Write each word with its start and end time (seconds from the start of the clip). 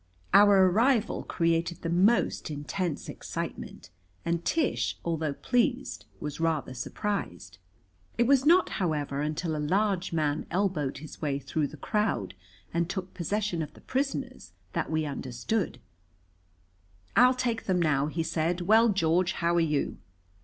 Our 0.33 0.65
arrival 0.65 1.21
created 1.21 1.83
the 1.83 1.89
most 1.91 2.49
intense 2.49 3.07
excitement, 3.07 3.91
and 4.25 4.43
Tish, 4.43 4.97
although 5.05 5.33
pleased, 5.35 6.05
was 6.19 6.39
rather 6.39 6.73
surprised. 6.73 7.59
It 8.17 8.25
was 8.25 8.43
not, 8.43 8.69
however, 8.81 9.21
until 9.21 9.55
a 9.55 9.61
large 9.63 10.11
man 10.11 10.47
elbowed 10.49 10.97
his 10.97 11.21
way 11.21 11.37
through 11.37 11.67
the 11.67 11.77
crowd 11.77 12.33
and 12.73 12.89
took 12.89 13.13
possession 13.13 13.61
of 13.61 13.75
the 13.75 13.81
prisoners 13.81 14.53
that 14.73 14.89
we 14.89 15.05
understood. 15.05 15.79
"I'll 17.15 17.35
take 17.35 17.65
them 17.65 17.79
now," 17.79 18.07
he 18.07 18.23
said. 18.23 18.61
"Well, 18.61 18.89
George, 18.89 19.33
how 19.33 19.53
are 19.55 19.59
you?" 19.59 19.97